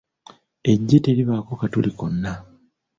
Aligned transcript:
Eggi 0.73 0.97
teribaako 1.05 1.53
katuli 1.61 1.91
konna. 2.01 2.33